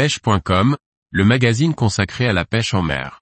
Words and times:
pêche.com, 0.00 0.78
le 1.10 1.24
magazine 1.26 1.74
consacré 1.74 2.26
à 2.26 2.32
la 2.32 2.46
pêche 2.46 2.72
en 2.72 2.80
mer. 2.80 3.20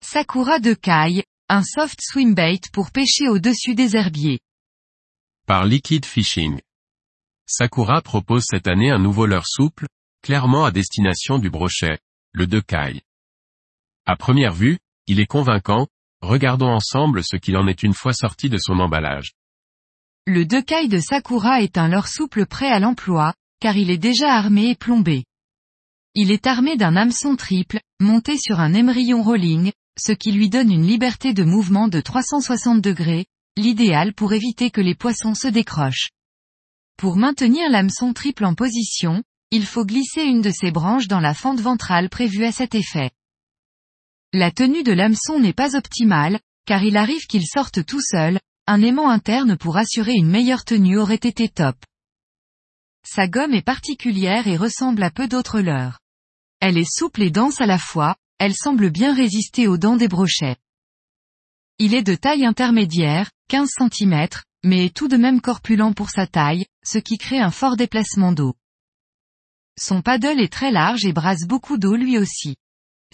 Sakura 0.00 0.60
de 0.60 0.74
Kai, 0.74 1.24
un 1.48 1.64
soft 1.64 1.98
swimbait 2.00 2.60
pour 2.72 2.92
pêcher 2.92 3.28
au-dessus 3.28 3.74
des 3.74 3.96
herbiers. 3.96 4.38
Par 5.48 5.64
Liquid 5.64 6.06
Fishing. 6.06 6.60
Sakura 7.48 8.00
propose 8.02 8.44
cette 8.48 8.68
année 8.68 8.92
un 8.92 9.00
nouveau 9.00 9.26
leurre 9.26 9.48
souple, 9.48 9.88
clairement 10.22 10.64
à 10.64 10.70
destination 10.70 11.40
du 11.40 11.50
brochet, 11.50 11.98
le 12.30 12.46
de 12.46 12.60
Kai. 12.60 13.02
À 14.08 14.16
première 14.16 14.54
vue, 14.54 14.78
il 15.06 15.20
est 15.20 15.26
convaincant, 15.26 15.86
regardons 16.22 16.70
ensemble 16.70 17.22
ce 17.22 17.36
qu'il 17.36 17.58
en 17.58 17.66
est 17.66 17.82
une 17.82 17.92
fois 17.92 18.14
sorti 18.14 18.48
de 18.48 18.56
son 18.56 18.78
emballage. 18.78 19.34
Le 20.26 20.46
Dekai 20.46 20.88
de 20.88 20.98
Sakura 20.98 21.60
est 21.60 21.76
un 21.76 21.88
leurre 21.88 22.08
souple 22.08 22.46
prêt 22.46 22.70
à 22.70 22.78
l'emploi, 22.78 23.34
car 23.60 23.76
il 23.76 23.90
est 23.90 23.98
déjà 23.98 24.32
armé 24.32 24.70
et 24.70 24.74
plombé. 24.74 25.26
Il 26.14 26.30
est 26.30 26.46
armé 26.46 26.78
d'un 26.78 26.96
hameçon 26.96 27.36
triple, 27.36 27.80
monté 28.00 28.38
sur 28.38 28.60
un 28.60 28.72
émerillon 28.72 29.22
rolling, 29.22 29.72
ce 30.00 30.12
qui 30.12 30.32
lui 30.32 30.48
donne 30.48 30.72
une 30.72 30.86
liberté 30.86 31.34
de 31.34 31.44
mouvement 31.44 31.86
de 31.86 32.00
360 32.00 32.80
degrés, 32.80 33.26
l'idéal 33.58 34.14
pour 34.14 34.32
éviter 34.32 34.70
que 34.70 34.80
les 34.80 34.94
poissons 34.94 35.34
se 35.34 35.48
décrochent. 35.48 36.08
Pour 36.96 37.16
maintenir 37.16 37.68
l'hameçon 37.68 38.14
triple 38.14 38.46
en 38.46 38.54
position, 38.54 39.22
il 39.50 39.66
faut 39.66 39.84
glisser 39.84 40.22
une 40.22 40.40
de 40.40 40.50
ses 40.50 40.70
branches 40.70 41.08
dans 41.08 41.20
la 41.20 41.34
fente 41.34 41.60
ventrale 41.60 42.08
prévue 42.08 42.46
à 42.46 42.52
cet 42.52 42.74
effet. 42.74 43.10
La 44.34 44.50
tenue 44.50 44.82
de 44.82 44.92
l'hameçon 44.92 45.38
n'est 45.38 45.54
pas 45.54 45.74
optimale, 45.74 46.38
car 46.66 46.82
il 46.82 46.98
arrive 46.98 47.26
qu'il 47.26 47.46
sorte 47.46 47.86
tout 47.86 48.02
seul, 48.02 48.38
un 48.66 48.82
aimant 48.82 49.08
interne 49.08 49.56
pour 49.56 49.78
assurer 49.78 50.12
une 50.12 50.28
meilleure 50.28 50.66
tenue 50.66 50.98
aurait 50.98 51.14
été 51.14 51.48
top. 51.48 51.76
Sa 53.06 53.26
gomme 53.26 53.54
est 53.54 53.62
particulière 53.62 54.46
et 54.46 54.58
ressemble 54.58 55.02
à 55.02 55.10
peu 55.10 55.28
d'autres 55.28 55.60
leurres. 55.60 55.98
Elle 56.60 56.76
est 56.76 56.98
souple 56.98 57.22
et 57.22 57.30
dense 57.30 57.62
à 57.62 57.66
la 57.66 57.78
fois, 57.78 58.16
elle 58.38 58.54
semble 58.54 58.90
bien 58.90 59.14
résister 59.14 59.66
aux 59.66 59.78
dents 59.78 59.96
des 59.96 60.08
brochets. 60.08 60.56
Il 61.78 61.94
est 61.94 62.02
de 62.02 62.14
taille 62.14 62.44
intermédiaire, 62.44 63.30
15 63.48 63.70
cm, 63.78 64.28
mais 64.62 64.86
est 64.86 64.94
tout 64.94 65.08
de 65.08 65.16
même 65.16 65.40
corpulent 65.40 65.94
pour 65.94 66.10
sa 66.10 66.26
taille, 66.26 66.66
ce 66.84 66.98
qui 66.98 67.16
crée 67.16 67.40
un 67.40 67.50
fort 67.50 67.76
déplacement 67.76 68.32
d'eau. 68.32 68.54
Son 69.80 70.02
paddle 70.02 70.38
est 70.38 70.52
très 70.52 70.70
large 70.70 71.06
et 71.06 71.14
brasse 71.14 71.46
beaucoup 71.46 71.78
d'eau 71.78 71.94
lui 71.94 72.18
aussi. 72.18 72.56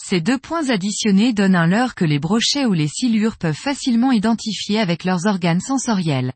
Ces 0.00 0.20
deux 0.20 0.38
points 0.38 0.70
additionnés 0.70 1.32
donnent 1.32 1.54
un 1.54 1.66
leurre 1.66 1.94
que 1.94 2.04
les 2.04 2.18
brochets 2.18 2.66
ou 2.66 2.72
les 2.72 2.88
silures 2.88 3.36
peuvent 3.36 3.54
facilement 3.54 4.12
identifier 4.12 4.80
avec 4.80 5.04
leurs 5.04 5.26
organes 5.26 5.60
sensoriels. 5.60 6.32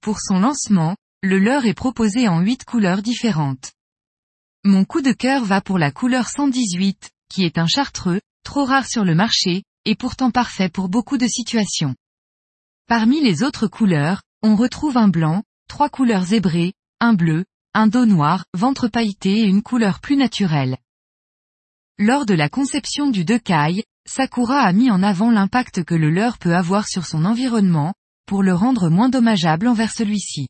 Pour 0.00 0.20
son 0.20 0.38
lancement, 0.38 0.96
le 1.22 1.38
leurre 1.38 1.66
est 1.66 1.74
proposé 1.74 2.28
en 2.28 2.40
huit 2.40 2.64
couleurs 2.64 3.02
différentes. 3.02 3.72
Mon 4.64 4.84
coup 4.84 5.02
de 5.02 5.12
cœur 5.12 5.44
va 5.44 5.60
pour 5.60 5.78
la 5.78 5.90
couleur 5.90 6.28
118, 6.28 7.10
qui 7.28 7.44
est 7.44 7.58
un 7.58 7.66
chartreux, 7.66 8.20
trop 8.44 8.64
rare 8.64 8.86
sur 8.86 9.04
le 9.04 9.14
marché, 9.14 9.64
et 9.84 9.96
pourtant 9.96 10.30
parfait 10.30 10.68
pour 10.68 10.88
beaucoup 10.88 11.18
de 11.18 11.26
situations. 11.26 11.96
Parmi 12.86 13.20
les 13.20 13.42
autres 13.42 13.66
couleurs, 13.66 14.22
on 14.42 14.54
retrouve 14.54 14.96
un 14.96 15.08
blanc, 15.08 15.42
trois 15.68 15.88
couleurs 15.88 16.24
zébrées, 16.24 16.74
un 17.00 17.14
bleu, 17.14 17.44
un 17.74 17.86
dos 17.86 18.06
noir, 18.06 18.44
ventre 18.54 18.88
pailleté 18.88 19.40
et 19.40 19.44
une 19.44 19.62
couleur 19.62 20.00
plus 20.00 20.16
naturelle. 20.16 20.78
Lors 22.00 22.26
de 22.26 22.34
la 22.34 22.48
conception 22.48 23.10
du 23.10 23.24
Dekai, 23.24 23.82
Sakura 24.06 24.60
a 24.60 24.72
mis 24.72 24.88
en 24.88 25.02
avant 25.02 25.32
l'impact 25.32 25.82
que 25.82 25.96
le 25.96 26.10
leurre 26.10 26.38
peut 26.38 26.54
avoir 26.54 26.86
sur 26.86 27.04
son 27.04 27.24
environnement, 27.24 27.92
pour 28.24 28.44
le 28.44 28.54
rendre 28.54 28.88
moins 28.88 29.08
dommageable 29.08 29.66
envers 29.66 29.90
celui-ci. 29.90 30.46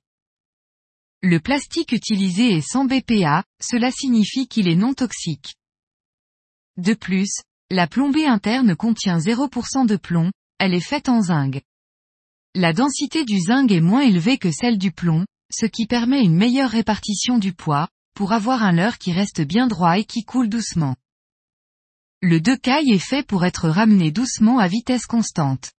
Le 1.22 1.41
plastique 1.41 1.92
utilisé 1.92 2.58
est 2.58 2.60
sans 2.60 2.84
BPA, 2.84 3.44
cela 3.62 3.91
signifie 3.91 4.47
qu'il 4.47 4.69
est 4.69 4.76
non 4.76 4.92
toxique. 4.92 5.54
De 6.76 6.92
plus, 6.92 7.31
la 7.70 7.87
plombée 7.87 8.26
interne 8.26 8.76
contient 8.76 9.16
0% 9.16 9.87
de 9.87 9.97
plomb, 9.97 10.31
elle 10.58 10.75
est 10.75 10.87
faite 10.87 11.08
en 11.08 11.22
zinc. 11.22 11.62
La 12.54 12.75
densité 12.75 13.25
du 13.25 13.41
zinc 13.41 13.72
est 13.72 13.81
moins 13.81 14.03
élevée 14.03 14.37
que 14.37 14.53
celle 14.53 14.76
du 14.76 14.92
plomb, 14.92 15.25
ce 15.50 15.64
qui 15.64 15.87
permet 15.87 16.22
une 16.22 16.37
meilleure 16.37 16.70
répartition 16.70 17.38
du 17.38 17.54
poids, 17.54 17.88
pour 18.14 18.34
avoir 18.34 18.62
un 18.62 18.72
leurre 18.72 18.98
qui 18.98 19.12
reste 19.12 19.41
bien 19.41 19.66
droit 19.66 19.98
et 19.98 20.04
qui 20.04 20.25
coule 20.25 20.50
doucement. 20.50 20.94
Le 22.21 22.41
decaille 22.41 22.91
est 22.91 22.99
fait 22.99 23.25
pour 23.25 23.45
être 23.45 23.69
ramené 23.69 24.11
doucement 24.11 24.59
à 24.59 24.67
vitesse 24.67 25.06
constante. 25.06 25.71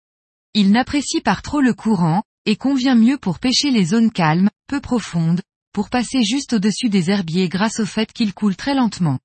Il 0.53 0.71
n'apprécie 0.71 1.19
pas 1.19 1.35
trop 1.35 1.59
le 1.59 1.73
courant, 1.73 2.23
et 2.45 2.55
convient 2.55 2.95
mieux 2.95 3.17
pour 3.17 3.39
pêcher 3.39 3.71
les 3.71 3.83
zones 3.83 4.11
calmes, 4.11 4.49
peu 4.67 4.79
profondes, 4.79 5.41
pour 5.73 5.89
passer 5.89 6.23
juste 6.23 6.53
au-dessus 6.53 6.87
des 6.87 7.09
herbiers 7.09 7.49
grâce 7.49 7.81
au 7.81 7.85
fait 7.85 8.13
qu'il 8.13 8.33
coule 8.33 8.55
très 8.55 8.73
lentement. 8.73 9.19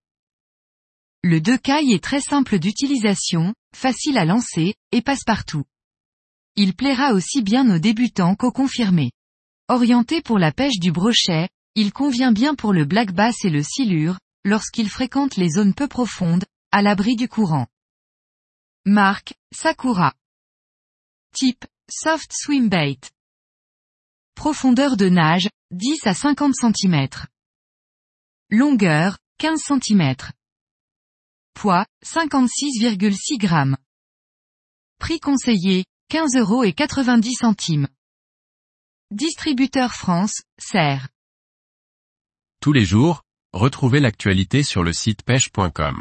Le 1.23 1.41
decaille 1.41 1.93
est 1.93 2.03
très 2.03 2.21
simple 2.21 2.59
d'utilisation, 2.59 3.55
facile 3.75 4.19
à 4.19 4.25
lancer, 4.25 4.75
et 4.91 5.01
passe 5.01 5.23
partout. 5.25 5.63
Il 6.57 6.75
plaira 6.75 7.13
aussi 7.13 7.43
bien 7.43 7.73
aux 7.73 7.79
débutants 7.79 8.35
qu'aux 8.35 8.53
confirmés. 8.53 9.13
Orienté 9.69 10.21
pour 10.21 10.39
la 10.39 10.53
pêche 10.53 10.81
du 10.81 10.91
brochet, 10.91 11.49
il 11.77 11.93
convient 11.93 12.33
bien 12.33 12.57
pour 12.57 12.73
le 12.73 12.85
black 12.85 13.13
bass 13.13 13.37
et 13.45 13.51
le 13.51 13.63
silure, 13.63 14.19
lorsqu'il 14.45 14.91
fréquente 14.91 15.37
les 15.37 15.51
zones 15.51 15.75
peu 15.75 15.89
profondes, 15.89 16.45
à 16.75 16.83
l'abri 16.83 17.15
du 17.15 17.29
courant. 17.29 17.69
Marque, 18.85 19.35
Sakura. 19.53 20.13
Type, 21.33 21.65
soft 21.89 22.33
swim 22.33 22.69
bait. 22.69 22.99
Profondeur 24.35 24.97
de 24.97 25.09
nage, 25.09 25.49
10 25.71 26.05
à 26.05 26.15
50 26.15 26.53
cm. 26.53 27.07
Longueur, 28.51 29.19
15 29.39 29.61
cm. 29.61 30.17
Poids, 31.55 31.87
56,6 32.05 33.39
g. 33.39 33.77
Prix 34.99 35.21
conseillé, 35.21 35.85
15 36.09 36.37
euros 36.39 36.65
et 36.65 36.73
90 36.73 37.35
centimes. 37.35 37.87
Distributeur 39.13 39.93
France, 39.93 40.43
Serre. 40.59 41.07
Tous 42.61 42.73
les 42.73 42.85
jours, 42.85 43.23
retrouvez 43.53 44.01
l'actualité 44.01 44.65
sur 44.65 44.83
le 44.83 44.93
site 44.93 45.23
pêche.com. 45.23 46.01